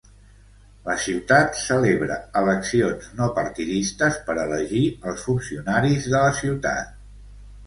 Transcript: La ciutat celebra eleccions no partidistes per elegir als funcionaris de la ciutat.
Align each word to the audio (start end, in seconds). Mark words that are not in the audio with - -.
La 0.85 0.93
ciutat 1.01 1.59
celebra 1.63 2.17
eleccions 2.41 3.11
no 3.19 3.27
partidistes 3.35 4.19
per 4.31 4.37
elegir 4.47 4.83
als 5.13 5.27
funcionaris 5.29 6.09
de 6.17 6.17
la 6.19 6.35
ciutat. 6.41 6.99